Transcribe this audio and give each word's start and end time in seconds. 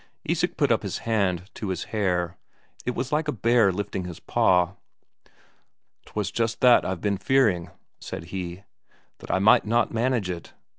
Isak 0.25 0.57
put 0.57 0.71
up 0.71 0.81
his 0.81 0.97
hand 1.05 1.47
to 1.53 1.69
his 1.69 1.83
hair 1.93 2.35
it 2.87 2.95
was 2.95 3.11
like 3.11 3.27
a 3.27 3.31
bear 3.31 3.71
lifting 3.71 4.05
his 4.05 4.19
paw. 4.19 4.73
"'Twas 6.07 6.31
just 6.31 6.59
that 6.61 6.83
I've 6.83 7.01
been 7.01 7.17
fearing," 7.19 7.69
said 7.99 8.23
he. 8.33 8.63
"That 9.19 9.29
I 9.29 9.37
might 9.37 9.65
not 9.67 9.93
manage 9.93 10.27
it. 10.31 10.53